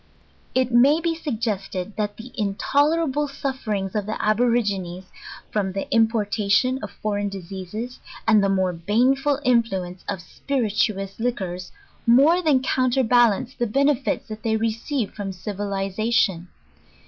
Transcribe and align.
It 0.55 0.71
may 0.71 0.99
be 0.99 1.13
suggested 1.13 1.93
that 1.95 2.17
the 2.17 2.31
intolerable 2.35 3.27
sufferings 3.27 3.93
of 3.93 4.07
the 4.07 4.19
Aborigines, 4.19 5.03
from 5.51 5.73
the 5.73 5.87
importation 5.93 6.79
of 6.81 6.89
foreign 6.89 7.29
diseases, 7.29 7.99
and 8.27 8.43
the 8.43 8.49
more 8.49 8.73
banetiil 8.73 9.39
influence 9.45 10.03
of 10.09 10.19
spirituous 10.19 11.19
liquors, 11.19 11.71
more 12.07 12.41
than 12.41 12.63
counterbalance 12.63 13.53
the 13.53 13.67
benefits 13.67 14.27
ihat 14.31 14.41
they 14.41 14.57
receive 14.57 15.13
from 15.13 15.29
civiliza 15.29 16.11
tion. 16.11 16.47